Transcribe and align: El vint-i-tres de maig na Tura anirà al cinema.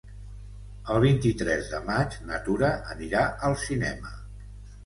El 0.93 1.01
vint-i-tres 1.03 1.69
de 1.73 1.81
maig 1.91 2.17
na 2.31 2.39
Tura 2.49 2.73
anirà 2.97 3.23
al 3.51 3.59
cinema. 3.67 4.19